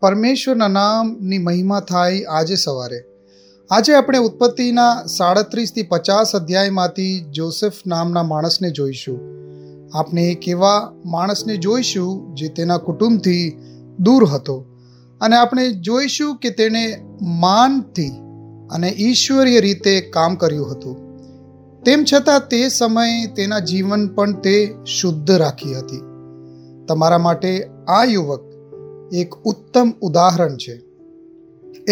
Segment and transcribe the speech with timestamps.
[0.00, 3.00] પરમેશ્વરના નામની મહિમા થાય આજે સવારે.
[3.70, 9.18] આજે આપણે ઉત્પત્તિના સાડત્રીસથી પચાસ અધ્યાયમાંથી જોસેફ નામના માણસને જોઈશું.
[9.94, 13.58] આપણે એક એવા માણસને જોઈશું જે તેના કુટુંબથી
[13.98, 14.64] દૂર હતો
[15.20, 18.10] અને આપણે જોઈશું કે તેણે માનથી
[18.70, 20.96] અને ઈશ્વરીય રીતે કામ કર્યું હતું.
[21.82, 26.02] તેમ છતાં તે સમયે તેના જીવન પણ તે શુદ્ધ રાખી હતી.
[26.88, 28.49] તમારા માટે આ યુવક
[29.12, 30.82] એક ઉત્તમ ઉદાહરણ છે.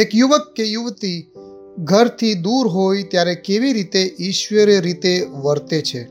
[0.01, 1.33] એક યુવક કે યુવતી
[1.79, 6.09] ઘરથી દૂર હોય ત્યારે કેવી રીતે ઈશ્વરીય રીતે વર્તે છે?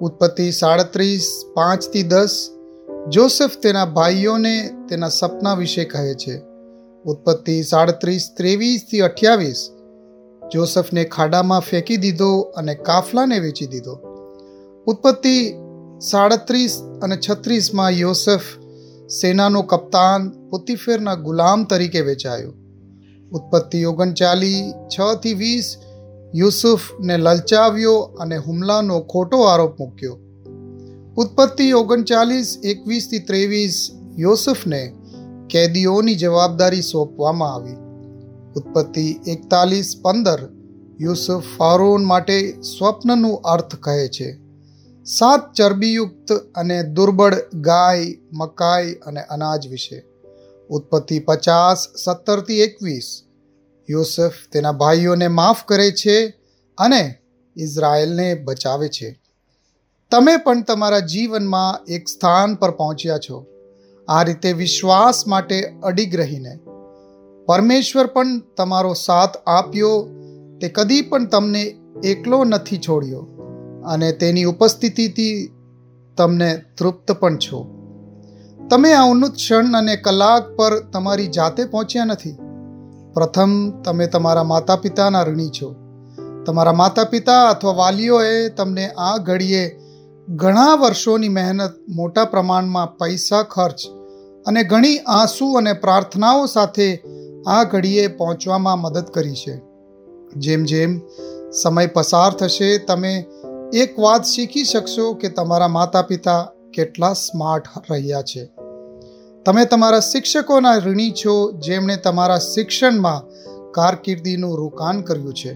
[0.00, 2.50] ઉત્પત્તિ સાડત્રીસ, પાંચથી દસ.
[3.08, 6.40] જોસેફ તેના ભાઈઓને તેના સપના વિશે કહે છે.
[7.04, 9.70] ઉત્પત્તિ સાડત્રીસ, ત્રેવીસથી અઠ્યાવીસ.
[10.52, 13.98] જોસફને ખાડામાં ફેંકી દીધો અને કાફલાને વેચી દીધો.
[14.86, 15.54] ઉત્પત્તિ
[16.00, 18.63] સાડત્રીસ અને છત્રીસમાં યોસેફ
[19.20, 22.52] સેનાનો કપ્તાન પુતિફેરના ગુલામ તરીકે વેચાયો.
[23.32, 25.76] ઉત્પત્તિ ઓગણચાલી છ થી વીસ,
[26.34, 30.18] યુસુફને લલચાવ્યો અને હુમલાનો ખોટો આરોપ મૂક્યો.
[31.16, 34.92] ઉત્પત્તિ ઓગણચાલીસ, એકવીસથી ત્રેવીસ, યુસુફને
[35.50, 37.74] કેદીઓની જવાબદારી સોંપવામાં આવી.
[38.56, 40.48] ઉત્પત્તિ એકતાલીસ, પંદર,
[41.00, 44.43] યુસુફ ફારોન માટે સ્વપ્નનું અર્થ કહે છે.
[45.04, 50.04] સાત ચરબીયુક્ત અને દુર્બળ ગાય, મકાઈ અને અનાજ વિશે.
[50.70, 53.22] ઉત્પત્તિ પચાસ, સત્તરથી એકવીસ.
[53.90, 56.26] યુસુફ તેના ભાઈઓને માફ કરે છે
[56.78, 57.14] અને
[57.56, 59.20] ઇઝરાયલને બચાવે છે.
[60.10, 63.46] તમે પણ તમારા જીવનમાં એક સ્થાન પર પહોંચ્યા છો.
[64.08, 66.58] આ રીતે વિશ્વાસ માટે અડીગ રહીને.
[67.46, 70.08] પરમેશ્વર પણ તમારો સાથ આપ્યો,
[70.60, 71.74] તે કદી પણ તમને
[72.04, 73.26] એકલો નથી છોડ્યો.
[73.86, 75.52] અને તેની ઉપસ્થિતિથી
[76.16, 77.68] તમને તૃપ્ત પણ છો.
[78.70, 82.32] તમે આ ઉન્નત ક્ષણ અને કલાક પર તમારી જાતે પહોંચ્યા નથી.
[83.14, 85.74] પ્રથમ, તમે તમારા માતા પિતાના ઋણી છો.
[86.46, 89.80] તમારા માતા પિતા અથવા વાલીઓએ તમને આ ઘડીએ
[90.28, 93.80] ઘણા વર્ષોની મહેનત, મોટા પ્રમાણમાં પૈસા ખર્ચ
[94.46, 97.02] અને ઘણી આંસુ અને પ્રાર્થનાઓ સાથે
[97.46, 99.60] આ ઘડીએ પહોંચવામાં મદદ કરી છે.
[100.36, 101.00] જેમ જેમ
[101.62, 103.24] સમય પસાર થશે, તમે
[103.74, 108.50] એક વાત શીખી શકશો કે તમારા માતા પિતા કેટલા સ્માર્ટ રહ્યા છે.
[109.44, 113.22] તમે તમારા શિક્ષકોના ઋણી છો, જેમણે તમારા શિક્ષણમાં
[113.72, 115.54] કારકિર્દીનું રોકાણ કર્યું છે.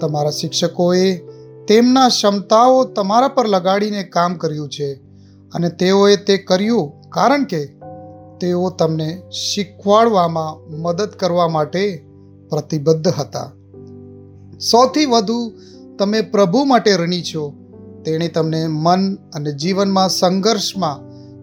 [0.00, 1.16] તમારા શિક્ષકોએ
[1.68, 4.94] તેમના ક્ષમતાઓ તમારા પર લગાડીને કામ કર્યું છે
[5.54, 7.66] અને તેઓએ તે કર્યું કારણ કે
[8.40, 12.06] તેઓ તમને શીખવાડવામાં મદદ કરવા માટે
[12.50, 13.52] પ્રતિબદ્ધ હતા.
[14.70, 15.52] સૌથી વધુ
[16.00, 17.54] તમે પ્રભુ માટે રણી છો.
[18.04, 21.00] તેણે તમને મન અને જીવનમાં સંઘર્ષમાં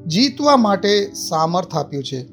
[0.08, 2.24] જીતવા માટે સામર્થ આપ્યું છે.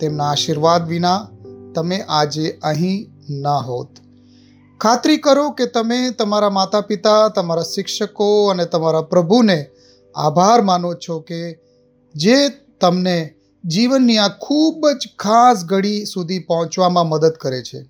[0.00, 1.28] તેમના આશીર્વાદ વિના
[1.74, 3.88] તમે આજે અહીં ના હોત.
[4.80, 9.66] ખાતરી કરો કે તમે તમારા માતા પિતા તમારા શિક્ષકો અને તમારા પ્રભુને
[10.14, 11.58] આભાર માનો છો કે
[12.14, 12.48] જે
[12.80, 17.84] તમને જીવનની આ ખૂબ જ ખાસ ઘડી સુધી પહોંચવામાં મદદ કરે છે.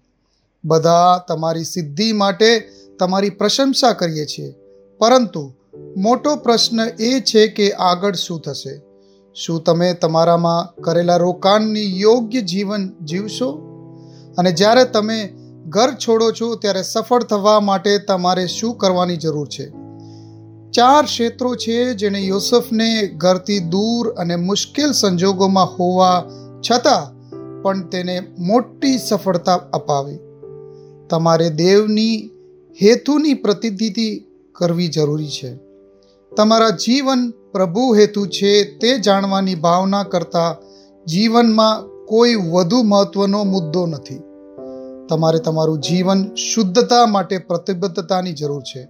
[0.64, 2.68] બધા તમારી સિદ્ધિ માટે
[2.98, 4.54] તમારી પ્રશંસા કરીએ છીએ.
[4.98, 5.52] પરંતુ
[5.96, 8.82] મોટો પ્રશ્ન એ છે કે આગળ શું થશે?
[9.34, 13.52] શું તમે તમારામાં કરેલા રોકાણની યોગ્ય જીવન જીવશો?
[14.38, 15.32] અને જ્યારે તમે
[15.66, 19.70] ઘર છોડો છો, ત્યારે સફળ થવા માટે તમારે શું કરવાની જરૂર છે?
[20.70, 26.24] ચાર ક્ષેત્રો છે જેણે યોસફને ઘરથી દૂર અને મુશ્કેલ સંજોગોમાં હોવા
[26.70, 27.16] છતાં
[27.62, 30.18] પણ તેને મોટી સફળતા અપાવી.
[31.10, 32.30] તમારે દેવની
[32.82, 35.58] હેતુની પ્રતિનિધિ કરવી જરૂરી છે.
[36.36, 40.56] તમારા જીવન પ્રભુ હેતુ છે તે જાણવાની ભાવના કરતાં
[41.06, 44.18] જીવનમાં કોઈ વધુ મહત્વનો મુદ્દો નથી.
[45.08, 48.88] તમારે તમારું જીવન શુદ્ધતા માટે પ્રતિબદ્ધતાની જરૂર છે.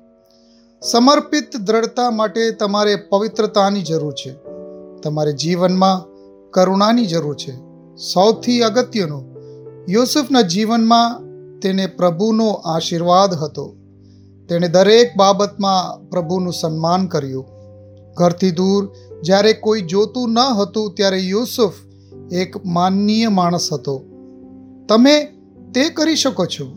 [0.83, 4.35] સમર્પિત દ્રઢતા માટે તમારે પવિત્રતાની જરૂર છે.
[5.03, 6.01] તમારે જીવનમાં
[6.51, 7.53] કરુણાની જરૂર છે.
[7.97, 9.37] સૌથી અગત્યનું,
[9.89, 11.26] યુસુફના જીવનમાં
[11.63, 13.77] તેને પ્રભુનો આશીર્વાદ હતો.
[14.49, 17.47] તેણે દરેક બાબતમાં પ્રભુનું સન્માન કર્યું.
[18.15, 18.93] ઘરથી દૂર,
[19.23, 21.73] જ્યારે કોઈ જોતું ન હતું, ત્યારે યુસુફ
[22.33, 24.05] એક માનનીય માણસ હતો.
[24.89, 25.25] તમે
[25.75, 26.77] તે કરી શકો છો.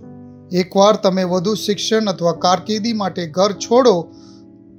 [0.51, 4.07] એકવાર તમે વધુ શિક્ષણ અથવા કારકિર્દી માટે ઘર છોડો,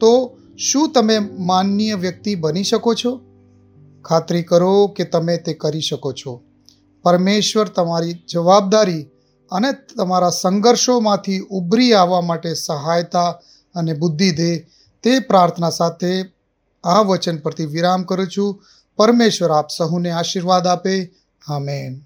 [0.01, 3.21] તો શું તમે માનનીય વ્યક્તિ બની શકો છો?
[4.05, 6.41] ખાતરી કરો કે તમે તે કરી શકો છો.
[7.03, 9.07] પરમેશ્વર તમારી જવાબદારી
[9.51, 13.31] અને તમારા સંઘર્ષોમાંથી ઉભરી આવવા માટે સહાયતા
[13.75, 14.59] અને બુદ્ધિ દે
[15.03, 16.25] તે પ્રાર્થના સાથે
[16.85, 18.63] આ વચન પરથી વિરામ કરું છું.
[18.97, 21.11] પરમેશ્વર આપ સહુને આશીર્વાદ આપે.
[21.49, 22.01] આમેન.